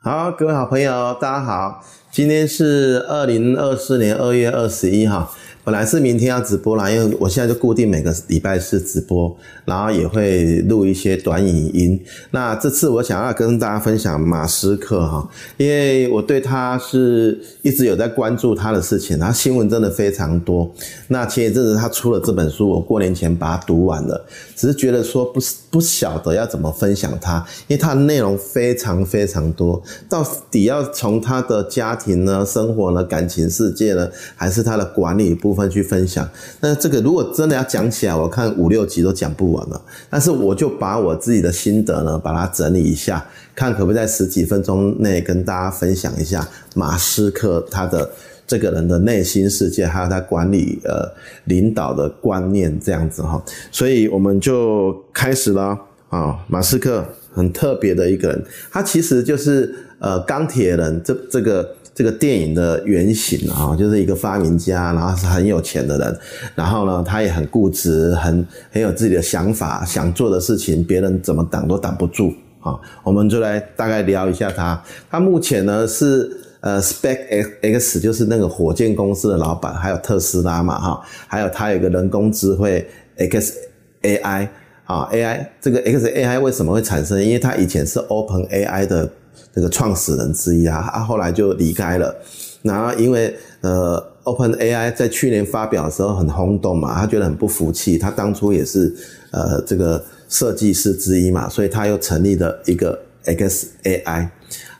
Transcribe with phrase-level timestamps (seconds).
[0.00, 5.34] 好，各位好朋友，大家好，今天是二零二四年二月二十一号。
[5.68, 9.36] 本来是明天要直播啦，因为我现在就固定每个礼拜四直播，
[9.66, 12.02] 然后也会录一些短影音。
[12.30, 15.28] 那这次我想要跟大家分享马斯克哈，
[15.58, 20.72] 因为我对他是一直有在关注他的事情，他新闻真的非常多。
[21.08, 24.24] 那前一阵子他出了这本书，我过年前把它读完了，
[24.56, 35.57] 只是觉得说不是不晓得要怎么分享他，因为他的内容非常非常多，到底要从他的家庭呢、生活呢、感情世界呢，还是他的管理部？
[35.66, 36.28] 去分享，
[36.60, 39.80] 那这个如果真的要讲起来，我看五六集都讲不完了。
[40.10, 48.10] 但是我就把我自己的心得呢，把它整理一下，看可不可以在十几分钟内跟大家分享一下马斯克他的
[48.46, 51.10] 这个人的内心世界，还有他管理呃
[51.44, 53.42] 领导的观念这样子哈。
[53.72, 55.74] 所以我们就开始了
[56.10, 57.02] 啊，马斯克
[57.32, 61.74] 很特别的一个人，他其实就是呃钢铁人这这个。
[61.98, 66.18] 这个电影的原型啊，就是一个发明家，然后是很有钱的人，
[66.54, 72.78] 然后呢，他也很固执，很很有自己的想法，想做的事情，别人怎么挡都挡不住啊。
[73.02, 74.80] 我们就来大概聊一下他。
[75.10, 84.46] 他目前呢是呃 SpaceX，就是那个火箭公司的老板，还有特斯拉嘛哈，还有他有一个人工智慧 xAI
[84.84, 87.20] 啊，AI 这个 xAI 为什么会产生？
[87.20, 89.10] 因为他以前是 OpenAI 的。
[89.54, 92.14] 这个创始人之一啊，他后来就离开了。
[92.62, 97.96] 然后因为呃，OpenAI 在去年发表的时候很轰动嘛，他觉得很不服气。
[97.96, 98.94] 他当初也是
[99.30, 104.28] 呃这个设计师之一嘛，所以他又成立了一个 xAI。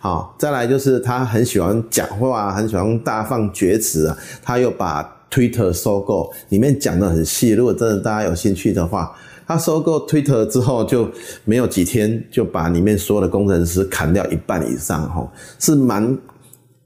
[0.01, 4.17] 好，再来就是他很喜欢讲话，很喜欢大放厥词啊。
[4.43, 7.51] 他又把 Twitter 收购，里面讲得很细。
[7.51, 9.17] 如果真的大家有兴趣的话。
[9.49, 11.09] 他收购 Twitter 之后，就
[11.47, 15.27] 没有几天就把里面所有的工程师砍掉一半以上，哈，
[15.59, 16.17] 是蛮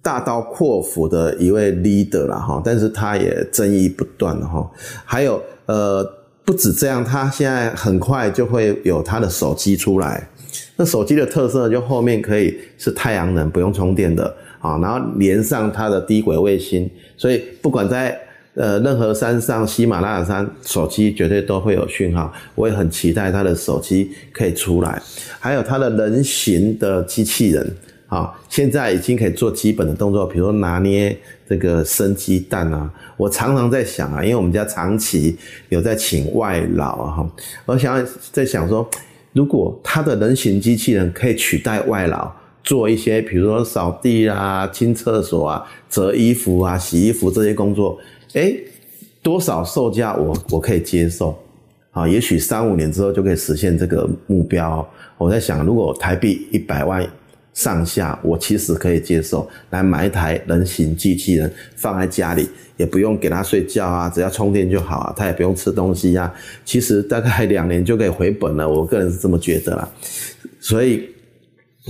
[0.01, 4.71] 大刀阔斧的一位 leader 啦，哈，但是他也争议不断，哈，
[5.05, 6.09] 还有呃，
[6.45, 10.29] 不止这样，他现在很快就会有他的手机出来，
[10.77, 18.17] 那手机的特色就后面可以是太阳能，不用充电的，啊，然后连上他的低轨卫星，所以不管在
[18.55, 22.31] 呃，任何山上，喜马拉雅山，手机绝对都会有讯号。
[22.55, 25.01] 我也很期待他的手机可以出来，
[25.41, 27.75] 还有他的人形的机器人，
[28.09, 31.17] 啊，现在已经可以做基本的动作，比如拿捏
[31.49, 32.93] 这个生鸡蛋啊。
[33.17, 35.35] 我常常在想啊，因为我们家长期
[35.71, 37.31] 有在请外劳啊，哈，
[37.65, 38.87] 我想在想说，
[39.33, 42.31] 如果他的人形机器人可以取代外劳，
[42.63, 47.99] 做一些比如说扫地啊、清厕所啊、折衣服啊、洗衣服这些工作。
[48.35, 48.65] 诶，
[49.23, 51.39] 多少售价我我可以接受
[51.91, 52.09] 啊？
[52.09, 54.89] 也许三五年之后就可以实现这个目标。
[55.19, 57.07] 我在想，如果台币一百万
[57.55, 66.33] 上下，我其实可以接受，来买一台人形机器人放在家里，也不用给他睡觉啊，只要充电就好啊，他也不用吃东西呀。
[66.65, 69.89] 其实大概两年就可以回本了，我个人是这么觉得啦。
[70.61, 71.09] 所以。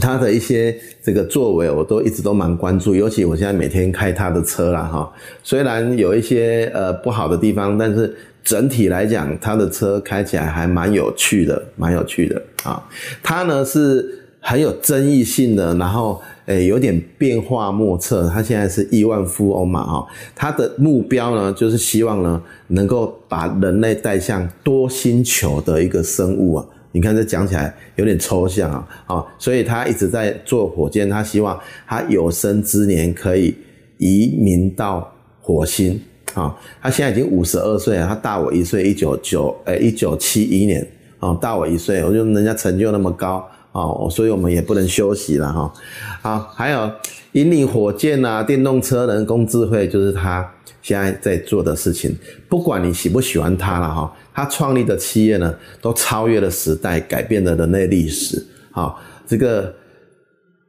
[0.00, 5.12] 他的一些这个作为，我都一直都蛮关注，尤其我现在每天开他的车啦哈。
[5.42, 12.82] 虽然有一些呃不好的地方，但是整体来讲，他的车开起来还蛮有趣的，蛮有趣的啊。
[13.22, 18.26] 他呢是很有争议性的，然后诶有点变化莫测。
[18.30, 26.66] 他现在是亿万富翁嘛哈，他的目标呢就是希望呢能够把人类带向多星球的一个生物啊。
[26.92, 33.54] 你看这讲起来有点抽象啊，啊，所以他一直在做火箭，他希望他有生之年可以
[33.98, 35.10] 移民到
[35.40, 36.00] 火星
[36.34, 36.54] 啊。
[36.80, 40.86] 他现在已经五十二岁了，他大我一岁，一九九诶一九七一年
[41.18, 45.72] 啊，大我一岁，我觉得人家成就那么高哦，所以我们也不能休息了哈。
[46.22, 46.90] 好，还有
[47.32, 50.48] 引领火箭呐，电动车、人工智慧，就是他
[50.82, 52.14] 现在在做的事情。
[52.48, 54.12] 不管你喜不喜欢他了哈。
[54.34, 58.42] 他创立的企业呢，都超越了时代，改变了人类历史。
[58.70, 59.74] 好，这个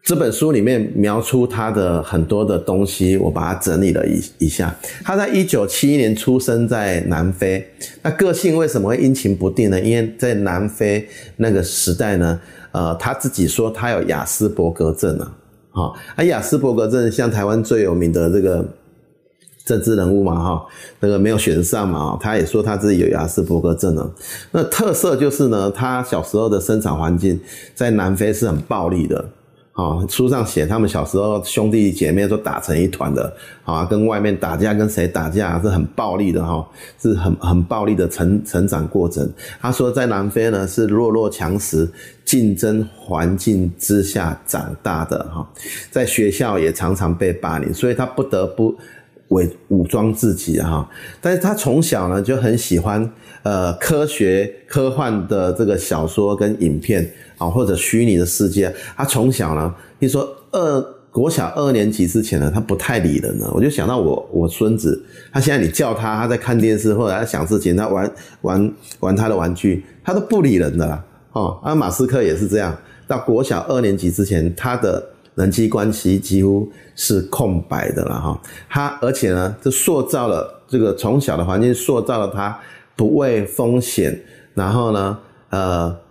[0.04, 4.76] 这本书里面描出他的很多的东西，我把它整理了一一下。
[5.02, 7.66] 他在一九七一年出生在南非，
[8.02, 9.80] 那个性为什么会阴晴不定呢？
[9.80, 11.08] 因为在南非
[11.38, 12.38] 那个时代呢，
[12.74, 15.38] 呃，他自己说他有亚斯伯格症啊。
[15.72, 18.66] 好，而亚斯伯格症像台湾最有名的这个。
[19.66, 20.66] 政治人物嘛，哈，
[21.00, 24.12] 那个没有选上嘛，他也说他自己有亚斯伯格症呢。
[24.52, 27.40] 那特色就是呢，他小时候的生长环境
[27.74, 29.24] 在南非是很暴力的，
[29.74, 33.36] 啊，书上写他们小时候兄弟姐妹都打成一团的，
[33.66, 36.64] 啊，跟外面打架，跟谁打架是很暴力的哈，
[37.02, 39.28] 是很很暴力的成成长过程。
[39.60, 41.92] 他说在南非呢是弱肉强食，
[42.24, 45.48] 竞争环境之下长大的哈，
[45.90, 48.76] 在学校也常常被霸凌，所以他不得不
[49.34, 50.90] 伪武装自己哈。
[51.20, 53.12] 但是他从小呢就很喜欢
[53.44, 57.12] 呃科学科幻的这个小说跟影片。
[57.40, 60.82] 啊，或者虚拟的世界，他从小呢，你说二
[61.12, 63.52] 国小二年级之前呢，他不太理人了。
[63.54, 68.10] 我就想到我我孙子，他现在你叫他，他在看电视或者在想事情，他玩
[68.44, 71.04] 玩玩他的玩具，他都不理人的啦。
[71.34, 72.78] 哦，啊，马斯克也是这样，
[73.08, 75.04] 到国小二年级之前，他的
[75.36, 78.42] 人际关系几乎是空白的了哈。
[78.70, 82.60] 他而且呢，就塑造了这个从小的环境塑造了他
[82.96, 85.18] 不畏风险，然后呢，
[85.50, 86.04] 呃。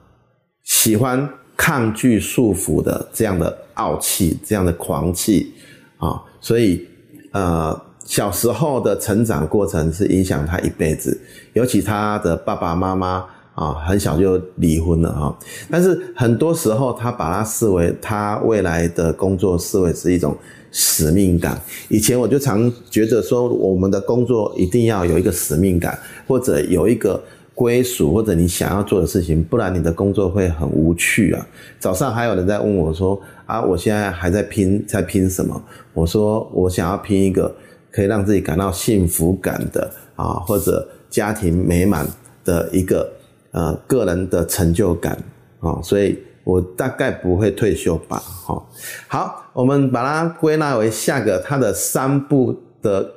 [0.65, 5.53] 喜欢抗拒束缚的这样的傲气，这样的狂气
[5.99, 6.87] 啊，所以
[7.33, 11.21] 呃，小时候的成长过程是影响他一辈子。
[11.55, 15.39] 尤其他的爸爸妈妈啊，很小就离婚了哈。
[15.71, 20.37] 但是很多时候，他把他视为他未来的工作视为是一种
[20.71, 21.61] 使命感。
[21.89, 27.23] 以前我就常觉得说，我们的工作一定要有一个使命感，或者有一个。
[27.55, 31.47] 归属或者你想要做的事情，不然你的工作会很无趣啊。
[31.79, 35.63] 早上还有人在问我说：“啊，我现在还在拼，在拼什么？”
[35.93, 37.55] 我说：“我想要拼一个
[37.91, 42.07] 可以让自己感到幸福感的啊，或者家庭美满
[42.43, 43.13] 的一个
[43.53, 45.17] 呃个人的成就感
[45.61, 48.19] 啊。”所以我大概不会退休吧。
[48.19, 48.71] 好，
[49.09, 53.09] 好，我们把它归纳为下个他的三步的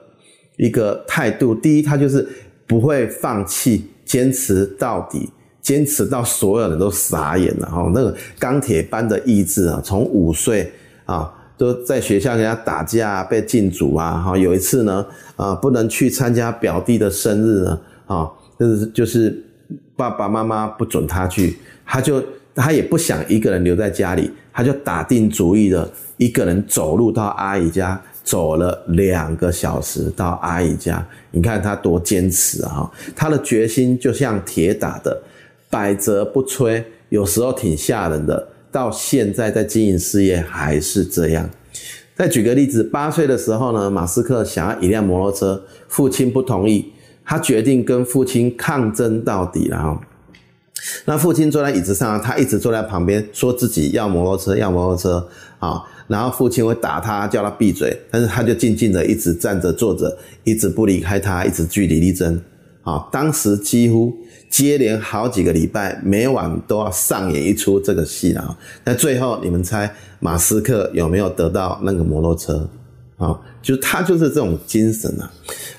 [0.58, 1.54] 一个态度。
[1.54, 2.26] 第一，他就是
[2.68, 3.90] 不会放弃。
[4.06, 5.28] 坚持到底，
[5.64, 7.92] 坚持到所有人都傻眼了哈！
[7.92, 10.72] 那个钢铁般的意志啊，从五岁
[11.06, 14.22] 啊，都在学校跟人家打架，被禁足啊！
[14.22, 15.04] 哈，有一次呢，
[15.36, 18.30] 啊，不能去参加表弟的生日呢，啊，
[18.60, 19.44] 就是就是
[19.96, 22.24] 爸爸妈妈不准他去，他就
[22.54, 28.02] 他也不想一个人留在家里，他就打定主意了，一个人走路到阿姨家。
[28.26, 32.92] 走了两个小时到阿姨家，你看他多坚持啊！
[33.16, 35.22] 他的决心就像铁打的，
[35.70, 38.48] 百折不摧，有时候挺吓人的。
[38.72, 41.48] 到现在在经营事业还是这样。
[42.16, 46.92] 再举个例子，八岁的时候呢，马斯克想要一辆摩托车，父亲不同意，
[47.26, 50.02] 他决定跟父亲抗争到底了哈。
[51.06, 55.28] 那父亲坐在椅子上，他一直坐在旁边，说自己要摩托车，要摩托车
[55.60, 55.82] 啊。
[56.08, 62.40] 然后父亲会打他，叫他闭嘴，但是他就静静的一直站着坐着，一直不离开他，一直据理力争。
[62.84, 64.14] 啊，当时几乎
[64.48, 68.56] 接连好几个礼拜，每晚都要上演一出这个戏啊。
[68.84, 72.70] 那最后你们猜马斯克有没有得到那个摩托车？
[73.18, 75.32] 啊，就他就是这种精神啊。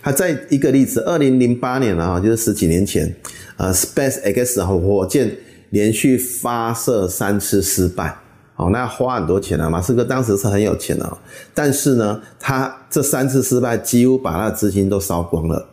[0.02, 3.14] 他在一个例子，二零零八年啊，就是十几年前，
[3.56, 5.36] 呃，Space X 火箭
[5.70, 8.16] 连续发射三次失败。
[8.56, 9.68] 哦，那花很多钱啊！
[9.68, 11.18] 马斯克当时是很有钱的，
[11.52, 15.68] 但是呢，他这三次失败几乎把他的资金都烧光了。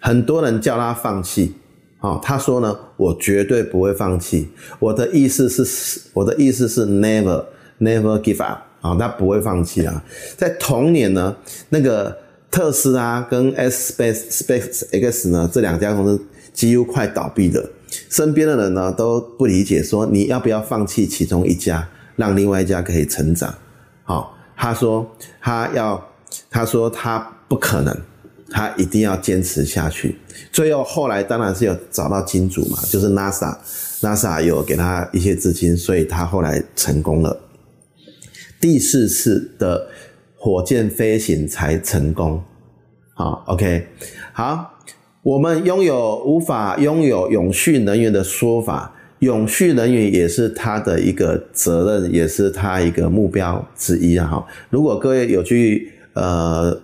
[0.00, 1.54] 很多人叫他放弃，
[2.00, 4.48] 哦，他说呢，我绝对不会放弃。
[4.80, 7.44] 我的意思是，我的意思是 never
[7.78, 10.04] never give up 啊，他不会放弃啊。
[10.36, 11.36] 在同年呢，
[11.70, 12.16] 那个
[12.50, 17.70] 特斯拉跟 S Space Space X 呢，这两家公司几乎快倒闭了。
[18.10, 21.88] 身边的人呢都不理解，说你要不要放弃其中一家？
[22.16, 23.54] 让另外一家可以成长，
[24.02, 25.06] 好，他说
[25.38, 26.02] 他要，
[26.50, 27.94] 他说他不可能，
[28.50, 30.18] 他一定要坚持下去。
[30.50, 37.38] 最后后来当然是有找到金主嘛，就是 NASA，NASA 有给他一些资金，所以他后来成功了。
[38.66, 39.86] 第四次的
[40.34, 42.42] 火箭飞行才成功，
[43.14, 43.86] 好，OK，
[44.32, 44.80] 好，
[45.22, 48.92] 我们拥有无法拥有永续能源的说法。
[49.20, 54.26] 永续能源也是他的一个责任，也是他一个目标之一啊！
[54.26, 56.76] 哈，如果各位有去呃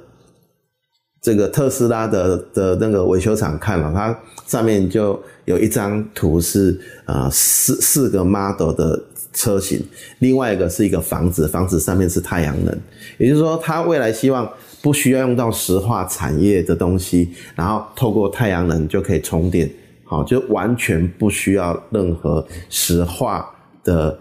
[1.20, 9.82] 这个特斯拉的的那个维修厂看了，它上面就有一张图是啊四四个 model 的车型，
[10.18, 12.78] 另外一个是一个房子，房子上面是太阳能，
[13.18, 19.70] 也就是说，他未来希望不需要用到石化产业的东西，然后透过太阳能就可以充电。
[20.04, 23.48] 好，就完全不需要任何石化
[23.82, 24.18] 的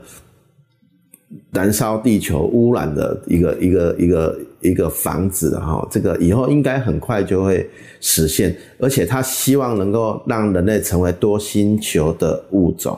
[1.52, 12.98] 燃烧地球污染的一个一个一个一个房子哈，这个以后应该很快就会实现，而且他希望能够让人类成为多星球的物种，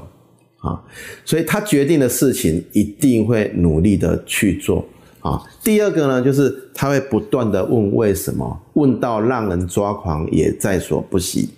[0.63, 0.81] 啊，
[1.25, 4.87] 所以他决定的事情一定会努力的去做
[5.19, 5.43] 啊。
[5.61, 11.49] 第二个呢，就是他会不断的问为什么，问到让人抓狂也在所不惜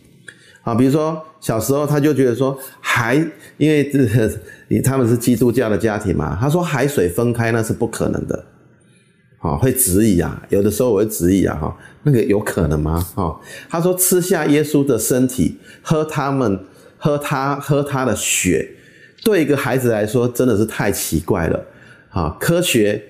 [0.64, 0.74] 啊。
[0.74, 3.16] 比如说小时候他就觉得说海，
[3.58, 8.44] 因为这他们是基督教的家庭嘛，他说海水分开那是不可能的，
[9.38, 13.06] 啊，会质疑啊，有的时候我会质疑啊，哈，那个有可能吗？
[13.14, 13.36] 啊，
[13.70, 16.60] 他说吃下耶稣的身体，喝他们
[16.98, 18.72] 喝他喝他的血。
[19.26, 21.66] 对一个孩子来说，真的是太奇怪了。
[22.10, 23.02] 啊，科学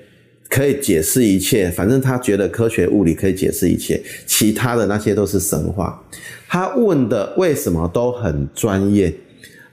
[0.50, 6.02] 可以解释一切，反正他觉得科学物理可以解释一切，其他的那些都是神话。
[6.48, 9.14] 他问的为什么都很专业。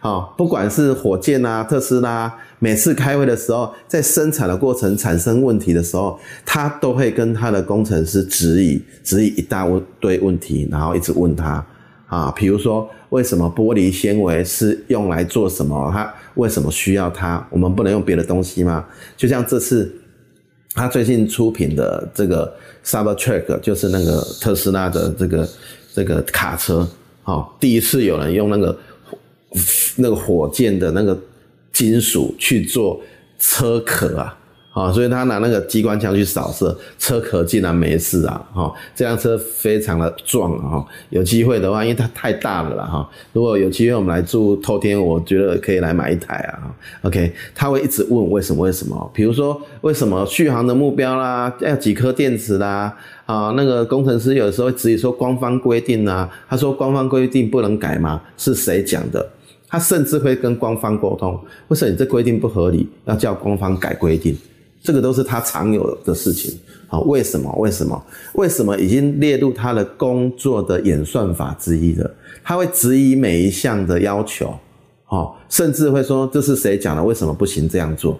[0.01, 9.65] 啊，不管是火箭啊、特斯拉，每次开会的时候，在生产的过程产生问题的时候，他都会跟他的工程师质疑，质疑一大
[10.01, 11.65] 堆问题，然后一直问他。
[12.13, 15.91] 啊，比如说，为什么玻璃纤维是用来做什么？
[15.91, 17.43] 它为什么需要它？
[17.49, 18.85] 我们不能用别的东西吗？
[19.17, 19.91] 就像这次
[20.75, 22.55] 他最近出品的这个
[22.85, 25.49] Cybertruck，就是那个特斯拉的这个
[25.95, 26.87] 这个卡车，
[27.25, 28.79] 哦，第一次有人用那个
[29.97, 31.19] 那个火箭的那个
[31.73, 33.01] 金属去做
[33.39, 34.39] 车壳啊。
[34.73, 38.43] 啊，所以他拿那个机关枪去扫射车壳，竟然没事啊！
[38.55, 40.83] 哈，这辆车非常的壮啊！
[41.11, 42.85] 有机会的话，因为它太大了啦！
[42.87, 48.63] 哈，如果有机会我们来住透天，我觉得可以来买一台啊！OK，他会一直问为什么？
[48.65, 49.11] 为什么？
[49.13, 52.97] 比如说为什么续航的目标啦，要几颗电池啦？
[53.27, 58.23] 啊，那个工程师有时候质疑说官方规定啊，他说官方规定不能改吗？
[58.39, 59.29] 是谁讲的？
[59.69, 61.39] 他甚至会跟官方沟通，
[61.69, 62.89] 为什么你这规定不合理？
[63.05, 64.35] 要叫官方改规定？
[64.83, 66.59] 这个都是他常有的事情，
[66.89, 67.55] 好，为什么？
[67.59, 68.05] 为什么？
[68.35, 72.11] 为什么已经列入他的工作的演算法之一了？
[72.43, 74.53] 他会质疑每一项的要求，
[75.05, 77.03] 好，甚至会说这是谁讲的？
[77.03, 78.19] 为什么不行这样做？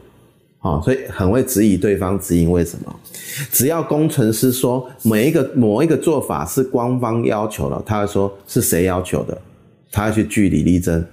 [0.59, 2.95] 好，所以很会质疑对方，质疑为什么？
[3.51, 9.37] 只要工程师说每一个某一个做法是官方要求的，他会说是谁要求的？
[9.91, 11.05] 他要去据理力争，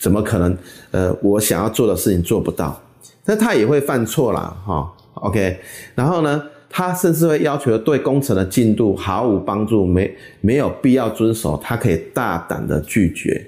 [0.00, 0.58] 怎么可能？
[0.90, 2.82] 呃，我想要做的事情做不到。
[3.26, 5.58] 那他也会犯错啦，哈，OK，
[5.94, 13.46] 然后呢，他甚至会要求对工程的进度毫无帮助，没没有必要遵守，他可以大胆的拒绝。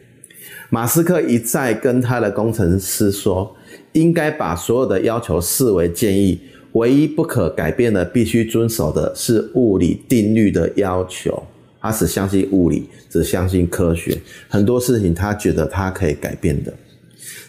[0.70, 3.56] 马斯克一再跟他的工程师说，
[3.92, 6.40] 应该把所有的要求视为建议，
[6.72, 11.42] 唯一不可改变的、必须遵守的是物理定律的要求。
[11.80, 14.16] 他只相信物理，只相信科学，
[14.48, 16.72] 很多事情他觉得他可以改变的。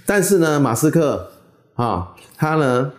[0.06, 1.30] 但是呢，马斯克。
[1.76, 2.92] 啊，他呢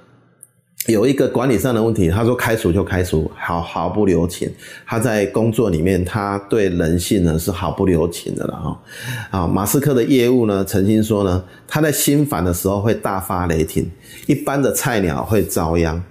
[0.88, 4.52] 有一个管理上的问题，他说开除就开除，毫毫不留情。
[4.84, 8.80] 他在工作里面，他对人性呢是毫不留情的了哈。
[9.30, 13.90] 啊，马斯克的业务呢曾经说呢，他在心烦的时候会大发雷霆，
[14.26, 16.02] 一般的菜鸟会遭殃。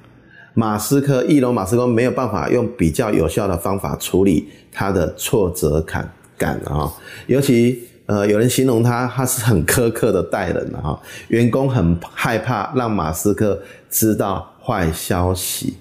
[0.53, 6.91] 马斯克，伊隆马斯克没有办法用比较有效的方法处理他的挫折感感啊，
[7.27, 7.89] 尤其。
[8.05, 15.77] 呃，有人形容他，他是很苛刻的待人的哈，员工很害怕让马斯克知道坏消息，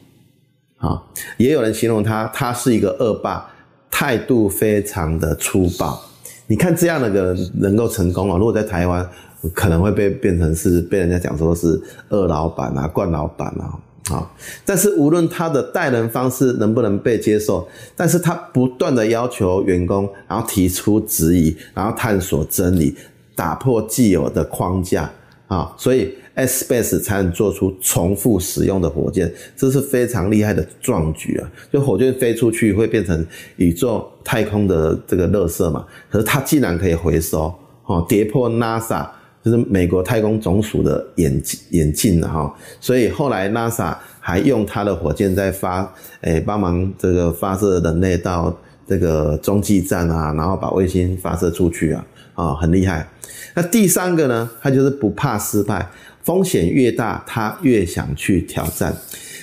[0.79, 1.03] 啊，
[1.37, 3.51] 也有人形容他，他是一个恶霸，
[3.91, 6.01] 态度非常的粗暴。
[6.47, 9.09] 你看这样的人能够成功啊，如果在台湾，
[9.53, 13.79] 可能会被变成是被人家讲说是恶老板啊、惯老板啊。
[14.11, 14.29] 啊，
[14.65, 22.97] 但是无论他的待人方式能不能被接受，但是他不断的要求员工，然后提出质疑，然后探索真理，
[23.37, 25.09] 打破既有的框架
[25.47, 31.49] 啊，所以 Space 才能做出重复使用的火箭，这是非常厉害的壮举啊！
[31.73, 33.25] 就火箭飞出去会变成
[33.57, 37.55] 宇宙太空的这个垃圾嘛，可是它竟然可以回收，
[37.87, 39.07] 哦，跌破 NASA。
[39.45, 48.57] 就是美国太空总署的眼眼镜了哈，所以后来 NASA 还用它的火箭在发，诶、帮忙这个发射人类到
[48.87, 53.09] 这个中继站啊，然后把卫星发射出去啊，啊，很厉害。
[53.55, 55.91] 那第三个呢，他就是不怕失败，
[56.23, 58.95] 风险越大，他越想去挑战，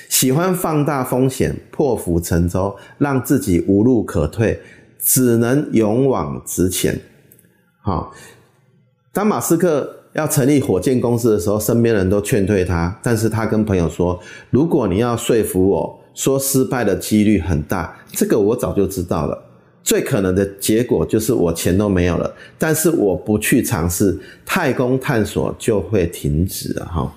[0.08, 4.62] 喜欢放大风险，破釜沉舟，让自己无路可退，
[4.98, 6.98] 只能勇往直前，
[7.82, 8.14] 好。
[9.12, 19.49] 当马斯克要成立火箭公司的时候，身边人都劝退他，但是他跟朋友说：“如果你要说服我说失败的几率很大，这个我早就知道了。
[19.90, 22.32] 最可能的结果就是我钱都没有了。
[22.60, 24.16] 但是我不去尝试，
[24.46, 27.12] 太空探索就会停止了。”哈，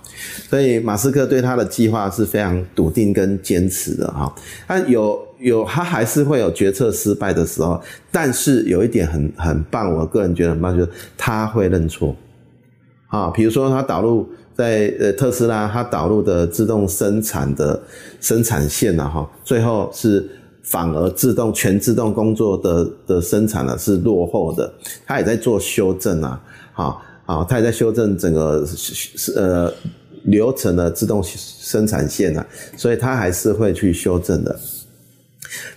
[0.49, 4.11] 所以马斯克对他的计划是非常笃定跟坚持的。
[4.11, 4.35] 哈，
[4.67, 5.21] 但有。
[5.43, 12.14] 有，他还是会有决策失败的时候，但是有一点很很棒，我个人觉得很棒，就是他会认错，
[13.09, 14.25] 啊，比如说他导入
[14.55, 17.83] 在呃特斯拉，他导入的自动生产的
[18.21, 20.25] 生产线呢，哈，最后是
[20.62, 24.73] 反而自动全自动工作的的生产呢是落后的，
[25.07, 26.40] 它也在做修正啊，
[26.73, 28.66] 好，好，它也在修正整个
[29.37, 29.73] 呃
[30.25, 34.59] 流程的自动生产线啊，所以它还是会去修正的。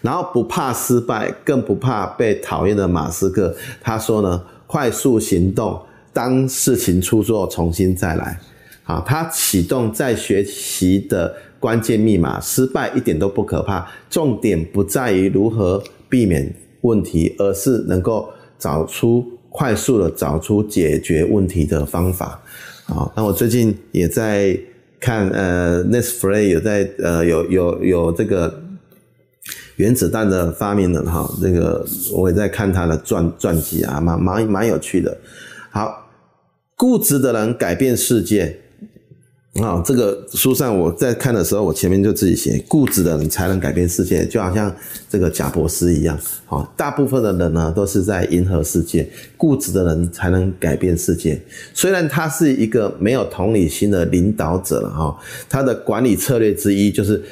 [0.02, 5.82] 然后不怕失败，更不怕被讨厌的马斯克，他说呢，快速行动，
[6.14, 8.40] 当事情出错，重新再来。
[8.86, 22.42] 啊，他启动再学习的关键密码，失败一点都不可怕，重点不在于如何避免问题，而是能够找出快速的找出解决问题的方法。
[22.86, 24.58] 好，那我最近也在
[25.00, 28.62] 看，呃，Netflix 有在，呃，有有有这个。
[29.76, 35.18] 原子弹的发明人哈，这个我也在看他的传传记啊，蛮蛮蛮有趣的。
[35.70, 36.08] 好，
[36.78, 38.58] 固执的人改变世界
[39.62, 44.74] 啊，这个书上我在看的时候，我前面就自己写，固执的人才能改变世界，就好像
[45.10, 46.18] 这个贾伯斯一样。
[46.46, 51.42] 好，大部分的人呢都是在迎合世界，固执的人才能改变世界。
[51.74, 55.18] 虽然他是一个没有同理心的领导者了哈，
[55.50, 57.24] 他的管理策略之一就是。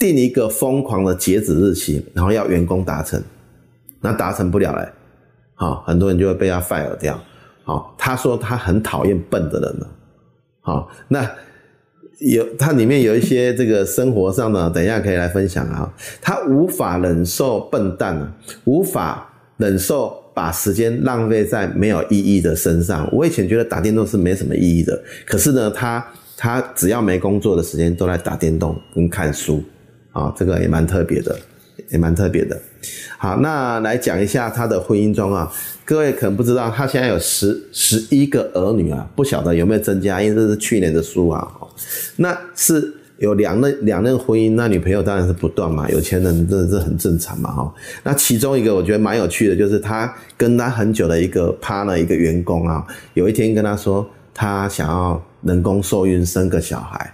[0.00, 3.20] 定一个疯狂的截止日期，然后要员工达成，
[4.00, 4.88] 那达成不了嘞，
[5.56, 7.20] 好，很多人就会被他 fire 掉。
[7.64, 9.88] 好，他说他很讨厌笨的人了。
[10.60, 11.28] 好，那
[12.18, 15.92] 有它里面有一些这个生活上的，等一下可以来分享啊。
[16.20, 18.32] 他无法忍受笨蛋啊，
[18.64, 23.08] 无法忍受把时间浪费在没有意义的身上。
[23.12, 26.04] 我以前觉得打电动是没什么意义的，可是呢，他
[26.36, 29.62] 他只要没工作的时间都在打电动跟看书。
[30.10, 31.38] 啊，这个也蛮特别的，
[31.90, 32.60] 也蛮特别的。
[33.16, 35.52] 好，那来讲一下他的婚姻中啊，
[35.84, 41.46] 各位可能不知道，他现在有十十一个儿女啊，不晓得有没有增加，因为这是去年的书啊。
[42.16, 47.74] 那是有两任两任婚姻，那女朋友当然是不断嘛，有钱人真的是很正常嘛哈。
[48.04, 57.12] 那其中一个我觉得蛮有趣的，就是他跟他很久的一个 partner 一个员工啊，有一天跟他说，他想要人工受孕生个小孩，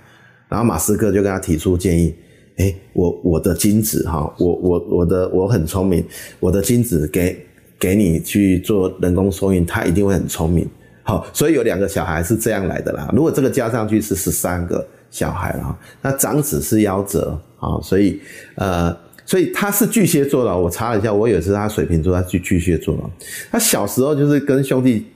[0.49, 2.15] 然后马斯克就跟他提出建议。
[2.57, 6.05] 哎，我我的精子哈，我我我的我很聪明，
[6.39, 7.37] 我的精子给
[7.79, 10.69] 给你去做人工受孕，他一定会很聪明。
[11.03, 13.11] 好，所以有两个小孩是这样来的啦。
[13.13, 18.21] 如果这个加上去是十三个小孩了，那长子是夭折啊，所以
[18.55, 20.57] 呃，所以他是巨蟹座的。
[20.57, 23.11] 我查了一下，我以为是他水瓶座，他巨巨蟹座了。
[23.51, 25.07] 他小时候就是跟兄弟。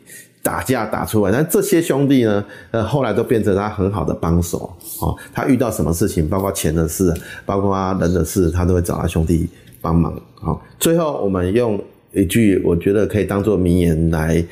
[0.43, 5.15] 打架打出来，但这些兄弟呢，呃，后来都变成他很好的帮手哦。
[5.33, 7.13] 他遇到什么事情，包括钱的事，
[7.45, 9.49] 包括人的事，他都会找他兄弟
[9.81, 10.13] 帮忙。
[10.35, 11.79] 好，最后我们用
[12.13, 14.43] 一句我觉得可以当做名言来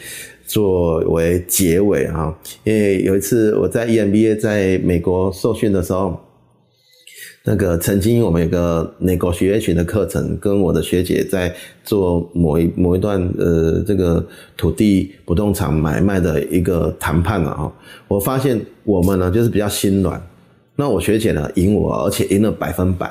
[0.47, 2.37] 作为结尾哈。
[2.65, 6.21] 因为有一次我在 EMBA 在美国受训的时候。
[7.49, 11.55] 那个曾经我们有个美国商学院的课程，跟我的学姐在
[11.85, 17.73] 做某一某一段呃这个土地不动产买卖的一个谈判啊，
[18.09, 20.21] 我发现我们呢就是比较心软，
[20.75, 23.09] 那我学姐呢赢我，而且赢了百分百，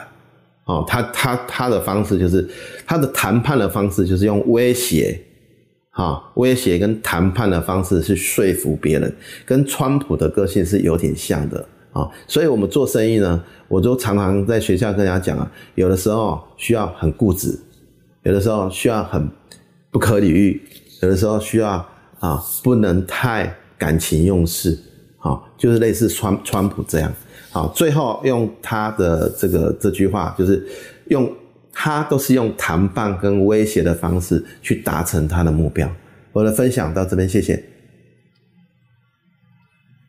[0.66, 2.46] 哦，她她她的方式就是
[2.86, 5.18] 她的谈判的方式就是用威胁，
[5.92, 11.66] 哈，威胁跟谈判的方式去说服别人，跟川普的个性是有点像的。
[11.96, 17.58] 啊，所以我们做生意呢，我都常常在学校跟人家讲啊，有的时候需要很固执，
[18.24, 19.30] 有的时候需要很
[19.92, 20.62] 不可理喻，
[21.02, 21.86] 有的时候需要
[22.20, 24.78] 啊不能太感情用事，
[25.18, 27.10] 好，就是类似川川普这样，
[27.50, 30.68] 好，最后用他的这个这句话，就是
[31.08, 31.32] 用
[31.72, 35.90] 他都是用谈判跟威胁的方式去达成他的目标。
[36.34, 37.64] 我的分享到这边，谢谢。